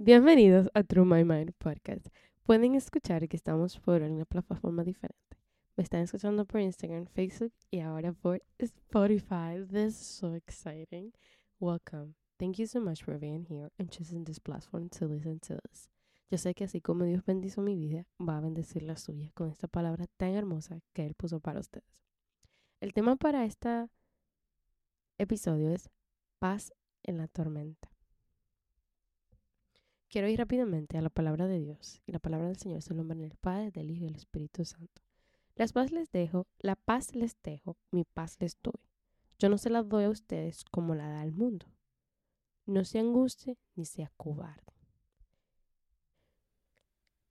[0.00, 2.06] Bienvenidos a True My Mind Podcast.
[2.44, 5.36] Pueden escuchar que estamos por una plataforma diferente.
[5.76, 9.66] Me están escuchando por Instagram, Facebook y ahora por Spotify.
[9.68, 11.12] This is so exciting.
[11.58, 12.14] Welcome.
[12.38, 15.90] Thank you so much for being here and choosing this platform to listen to us.
[16.30, 19.50] Yo sé que así como Dios bendijo mi vida, va a bendecir la suya con
[19.50, 22.04] esta palabra tan hermosa que Él puso para ustedes.
[22.80, 23.88] El tema para este
[25.18, 25.90] episodio es
[26.38, 26.72] paz
[27.02, 27.97] en la tormenta.
[30.08, 32.00] Quiero ir rápidamente a la palabra de Dios.
[32.06, 34.64] Y la palabra del Señor es el nombre del Padre, del Hijo y del Espíritu
[34.64, 35.02] Santo.
[35.54, 38.80] Las paz les dejo, la paz les dejo, mi paz les doy.
[39.38, 41.66] Yo no se la doy a ustedes como la da el mundo.
[42.64, 44.72] No se angustie ni sea cobarde.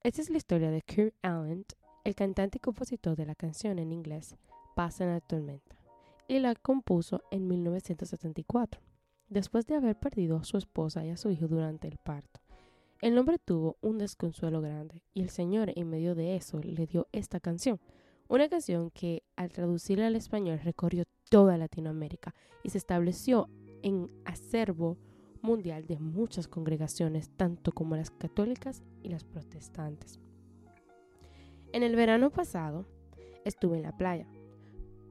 [0.03, 1.66] Esta es la historia de Kurt Allen,
[2.03, 4.38] el cantante y compositor de la canción en inglés
[4.75, 5.75] Paz en la tormenta,
[6.27, 8.80] y la compuso en 1974,
[9.27, 12.39] después de haber perdido a su esposa y a su hijo durante el parto.
[12.99, 17.08] El hombre tuvo un desconsuelo grande y el Señor en medio de eso le dio
[17.11, 17.80] esta canción.
[18.27, 23.49] Una canción que al traducirla al español recorrió toda Latinoamérica y se estableció
[23.83, 24.97] en acervo
[25.44, 30.19] mundial de muchas congregaciones, tanto como las católicas y las protestantes.
[31.73, 32.88] En el verano pasado
[33.45, 34.27] estuve en la playa.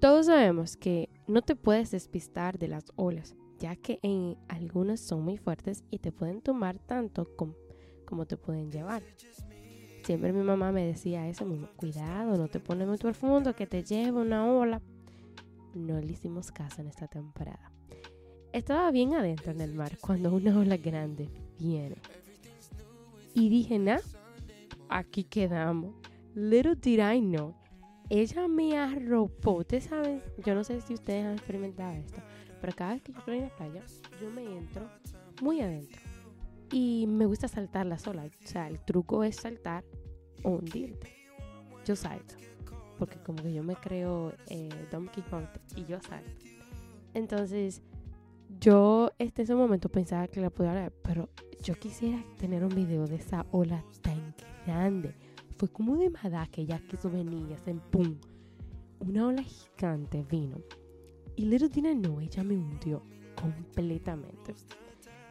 [0.01, 5.23] Todos sabemos que no te puedes despistar de las olas, ya que en algunas son
[5.23, 7.55] muy fuertes y te pueden tomar tanto como
[8.07, 9.03] cómo te pueden llevar.
[10.05, 13.83] Siempre mi mamá me decía eso mismo, cuidado, no te pones muy profundo que te
[13.83, 14.81] lleva una ola.
[15.75, 17.73] No le hicimos caso en esta temporada.
[18.53, 21.97] Estaba bien adentro en el mar cuando una ola grande viene.
[23.35, 23.99] Y dije, nah,
[24.89, 25.95] aquí quedamos.
[26.35, 27.55] Little did I know.
[28.09, 29.55] Ella me arropó.
[29.55, 32.23] Ustedes saben, yo no sé si ustedes han experimentado esto,
[32.61, 33.83] pero cada vez que yo estoy en la playa,
[34.23, 34.89] yo me entro
[35.43, 36.06] muy adentro
[36.71, 38.25] y me gusta saltar la sola.
[38.25, 39.85] O sea, el truco es saltar
[40.43, 41.13] o hundirte.
[41.85, 42.35] Yo salto.
[42.99, 46.31] Porque como que yo me creo eh, Don Quijote y yo salto.
[47.15, 47.83] Entonces,
[48.61, 51.29] yo este, en ese momento pensaba que la podía ver, pero
[51.63, 54.35] yo quisiera tener un video de esa ola tan
[54.67, 55.15] grande.
[55.57, 58.17] Fue como de mada que ya quiso venir, en pum.
[59.01, 60.59] Una ola gigante vino.
[61.37, 63.03] Y Little Dina no, ella me hundió
[63.41, 64.55] completamente.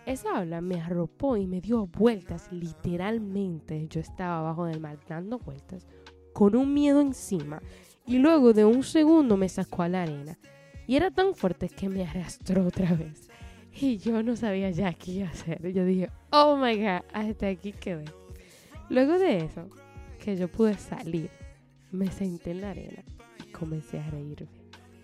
[0.06, 3.88] Esa ola me arropó y me dio vueltas, literalmente.
[3.88, 5.88] Yo estaba abajo del mar dando vueltas,
[6.32, 7.60] con un miedo encima,
[8.06, 10.38] y luego de un segundo me sacó a la arena.
[10.86, 13.30] Y era tan fuerte que me arrastró otra vez.
[13.74, 15.74] Y yo no sabía ya qué hacer.
[15.74, 18.06] Yo dije, oh my god, hasta aquí quedé.
[18.90, 19.68] Luego de eso,
[20.24, 21.32] que yo pude salir,
[21.92, 23.04] me senté en la arena
[23.44, 24.48] y comencé a reírme.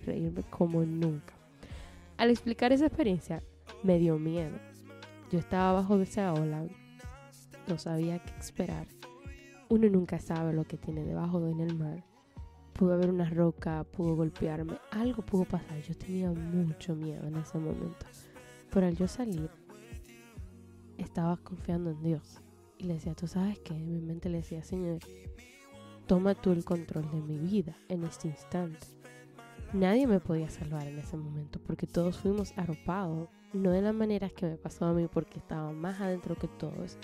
[0.06, 1.34] Reírme como nunca.
[2.17, 3.41] Al explicar esa experiencia,
[3.81, 4.70] me dio miedo
[5.31, 6.67] yo estaba abajo de esa ola,
[7.65, 8.85] no sabía qué esperar.
[9.69, 12.03] Uno nunca sabe lo que tiene debajo de en el mar.
[12.73, 15.79] Pudo haber una roca, pudo golpearme, algo pudo pasar.
[15.83, 18.05] Yo tenía mucho miedo en ese momento.
[18.69, 19.49] Pero al yo salir,
[20.97, 22.41] estaba confiando en Dios.
[22.77, 24.99] Y le decía, tú sabes que en mi mente le decía, Señor,
[26.07, 28.85] toma tú el control de mi vida en este instante.
[29.73, 34.29] Nadie me podía salvar en ese momento porque todos fuimos arropados no de la manera
[34.29, 36.97] que me pasó a mí porque estaba más adentro que todos,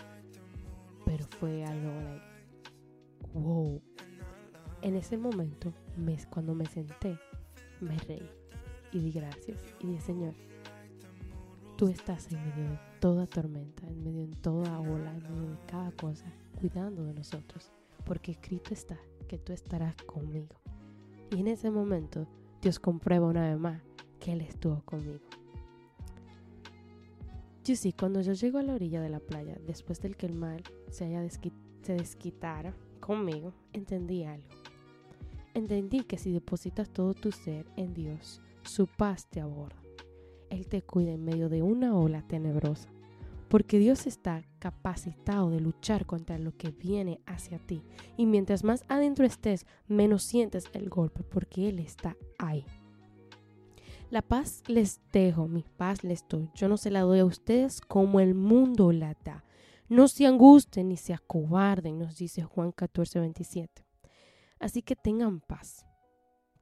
[1.06, 2.25] pero fue algo like,
[3.33, 3.81] wow.
[4.81, 5.73] En ese momento,
[6.29, 7.17] cuando me senté,
[7.81, 8.29] me reí
[8.91, 10.33] y di gracias y di Señor,
[11.77, 15.66] tú estás en medio de toda tormenta, en medio de toda ola, en medio de
[15.67, 16.25] cada cosa,
[16.59, 17.72] cuidando de nosotros,
[18.06, 20.56] porque escrito está que tú estarás conmigo.
[21.31, 22.25] Y en ese momento,
[22.62, 23.81] Dios comprueba una vez más
[24.19, 25.19] que Él estuvo conmigo.
[27.63, 30.35] Yo sí, cuando yo llego a la orilla de la playa, después del que el
[30.35, 34.47] mar se, haya se desquitara conmigo, entendí algo.
[35.53, 39.81] Entendí que si depositas todo tu ser en Dios, su paz te aborda.
[40.50, 42.89] Él te cuida en medio de una ola tenebrosa,
[43.50, 47.81] porque Dios está capacitado de luchar contra lo que viene hacia ti.
[48.18, 52.66] Y mientras más adentro estés, menos sientes el golpe, porque Él está ahí.
[54.10, 56.50] La paz les dejo, mi paz les doy.
[56.56, 59.44] Yo no se la doy a ustedes como el mundo la da.
[59.89, 63.86] No se angusten ni se acobarden, nos dice Juan 14, 27.
[64.60, 65.86] Así que tengan paz,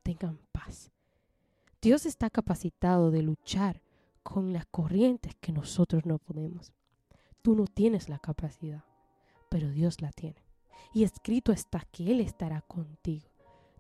[0.03, 0.91] tengan paz.
[1.81, 3.81] Dios está capacitado de luchar
[4.23, 6.73] con las corrientes que nosotros no podemos.
[7.43, 8.83] Tú no tienes la capacidad,
[9.49, 10.43] pero Dios la tiene.
[10.95, 13.34] Y escrito está que Él estará contigo.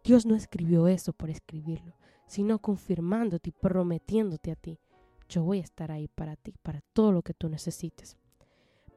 [0.05, 1.95] Dios no escribió eso por escribirlo
[2.27, 4.79] sino confirmándote y prometiéndote a ti,
[5.29, 8.17] yo voy a estar ahí para ti, para todo lo que tú necesites.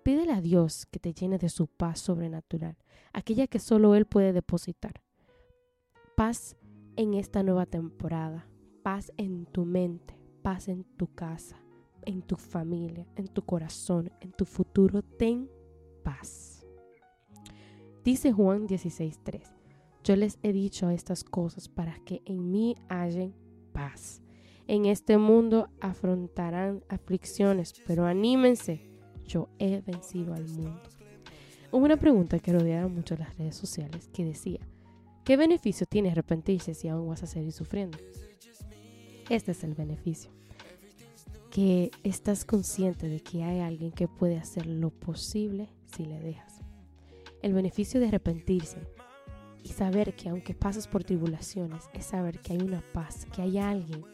[0.02, 2.76] Pídele a Dios que te llene de su paz sobrenatural,
[3.12, 5.02] aquella que solo Él puede depositar.
[6.16, 6.56] Paz
[6.96, 8.46] en esta nueva temporada,
[8.82, 11.56] paz en tu mente, paz en tu casa,
[12.02, 15.02] en tu familia, en tu corazón, en tu futuro.
[15.02, 15.50] Ten
[16.02, 16.66] paz.
[18.02, 19.57] Dice Juan 16:3,
[20.08, 23.34] yo les he dicho estas cosas para que en mí hallen
[23.74, 24.22] paz.
[24.66, 28.88] En este mundo afrontarán aflicciones, pero anímense,
[29.26, 30.80] yo he vencido al mundo.
[31.70, 34.60] Hubo una pregunta que rodeaba mucho las redes sociales que decía,
[35.26, 37.98] ¿qué beneficio tiene arrepentirse si aún vas a seguir sufriendo?
[39.28, 40.30] Este es el beneficio.
[41.50, 46.62] Que estás consciente de que hay alguien que puede hacer lo posible si le dejas.
[47.42, 48.78] El beneficio de arrepentirse
[49.62, 53.58] y saber que aunque pases por tribulaciones, es saber que hay una paz, que hay
[53.58, 54.04] alguien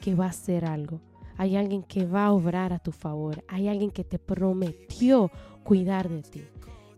[0.00, 1.00] que va a hacer algo,
[1.36, 5.30] hay alguien que va a obrar a tu favor, hay alguien que te prometió
[5.64, 6.42] cuidar de ti.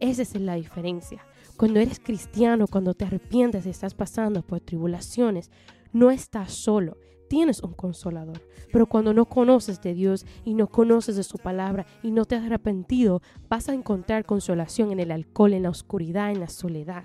[0.00, 1.24] Esa es la diferencia.
[1.56, 5.50] Cuando eres cristiano, cuando te arrepientes y estás pasando por tribulaciones,
[5.92, 6.96] no estás solo,
[7.28, 8.40] tienes un consolador.
[8.72, 12.34] Pero cuando no conoces de Dios y no conoces de su palabra y no te
[12.36, 17.04] has arrepentido, vas a encontrar consolación en el alcohol, en la oscuridad, en la soledad.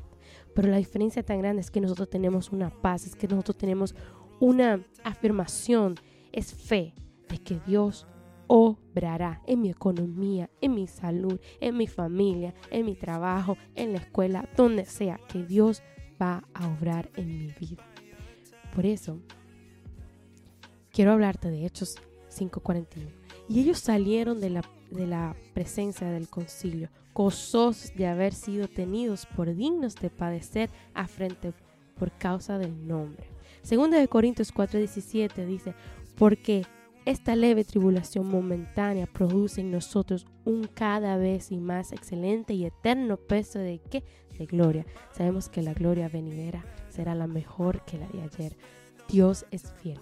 [0.53, 3.95] Pero la diferencia tan grande es que nosotros tenemos una paz, es que nosotros tenemos
[4.39, 5.95] una afirmación,
[6.31, 6.93] es fe
[7.29, 8.07] de que Dios
[8.47, 13.99] obrará en mi economía, en mi salud, en mi familia, en mi trabajo, en la
[13.99, 15.81] escuela, donde sea, que Dios
[16.21, 17.83] va a obrar en mi vida.
[18.73, 19.19] Por eso,
[20.91, 21.97] quiero hablarte de Hechos
[22.29, 23.11] 5:41.
[23.47, 24.61] Y ellos salieron de la,
[24.95, 31.07] de la presencia del concilio, gozosos de haber sido tenidos por dignos de padecer a
[31.07, 31.53] frente
[31.97, 33.27] por causa del nombre.
[33.61, 35.73] Segunda de Corintios 4:17 dice,
[36.17, 36.65] porque
[37.05, 43.59] esta leve tribulación momentánea produce en nosotros un cada vez más excelente y eterno peso
[43.59, 44.03] de qué?
[44.39, 44.85] De gloria.
[45.11, 48.57] Sabemos que la gloria venidera será la mejor que la de ayer.
[49.07, 49.99] Dios es fiel.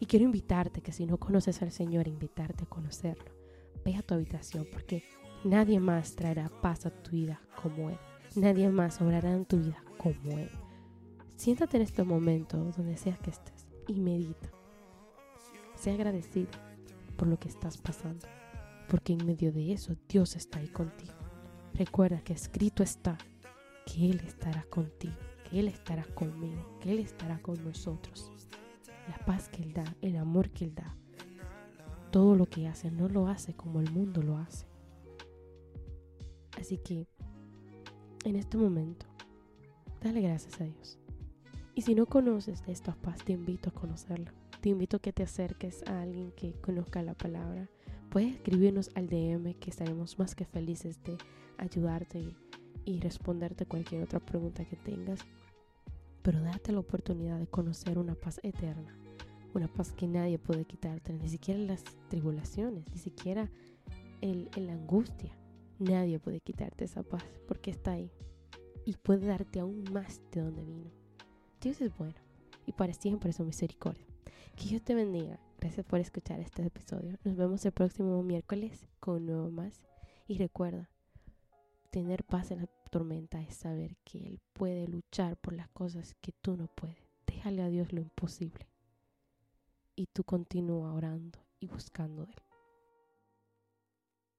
[0.00, 3.37] Y quiero invitarte que si no conoces al Señor, invitarte a conocerlo.
[3.84, 5.04] Ve a tu habitación porque
[5.44, 7.98] nadie más traerá paz a tu vida como Él.
[8.36, 10.50] Nadie más obrará en tu vida como Él.
[11.36, 14.50] Siéntate en este momento, donde sea que estés, y medita.
[15.76, 16.50] Sea agradecido
[17.16, 18.26] por lo que estás pasando,
[18.88, 21.14] porque en medio de eso Dios está ahí contigo.
[21.74, 23.16] Recuerda que escrito está
[23.86, 25.14] que Él estará contigo,
[25.48, 28.32] que Él estará conmigo, que Él estará con nosotros.
[29.08, 30.96] La paz que Él da, el amor que Él da,
[32.10, 34.66] todo lo que hace no lo hace como el mundo lo hace.
[36.58, 37.06] Así que
[38.24, 39.06] en este momento,
[40.02, 40.98] dale gracias a Dios.
[41.74, 45.12] Y si no conoces de esta paz, te invito a conocerlo te invito a que
[45.12, 47.68] te acerques a alguien que conozca la palabra.
[48.10, 51.16] Puedes escribirnos al DM que estaremos más que felices de
[51.58, 52.34] ayudarte
[52.84, 55.20] y responderte cualquier otra pregunta que tengas.
[56.22, 58.96] Pero date la oportunidad de conocer una paz eterna,
[59.54, 63.50] una paz que nadie puede quitarte, ni siquiera las tribulaciones, ni siquiera
[64.20, 65.36] el, la angustia.
[65.78, 68.10] Nadie puede quitarte esa paz porque está ahí
[68.84, 70.90] y puede darte aún más de donde vino.
[71.60, 72.16] Dios es bueno
[72.66, 74.06] y para siempre su misericordia.
[74.56, 75.38] Que Dios te bendiga.
[75.60, 77.18] Gracias por escuchar este episodio.
[77.24, 79.80] Nos vemos el próximo miércoles con un nuevo más.
[80.26, 80.90] Y recuerda,
[81.90, 86.32] tener paz en la tormenta es saber que Él puede luchar por las cosas que
[86.32, 86.96] tú no puedes.
[87.26, 88.67] Déjale a Dios lo imposible.
[89.98, 92.47] Y tú continúa orando y buscando de Él.